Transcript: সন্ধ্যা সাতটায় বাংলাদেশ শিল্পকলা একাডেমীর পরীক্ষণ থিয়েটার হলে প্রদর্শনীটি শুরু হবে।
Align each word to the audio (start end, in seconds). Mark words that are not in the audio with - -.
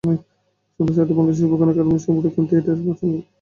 সন্ধ্যা 0.79 0.95
সাতটায় 0.97 1.17
বাংলাদেশ 1.17 1.37
শিল্পকলা 1.39 1.71
একাডেমীর 1.73 2.03
পরীক্ষণ 2.17 2.43
থিয়েটার 2.49 2.71
হলে 2.71 2.83
প্রদর্শনীটি 2.83 2.99
শুরু 2.99 3.11
হবে। 3.11 3.21